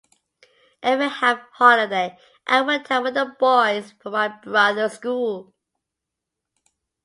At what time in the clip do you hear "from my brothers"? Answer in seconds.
4.01-4.93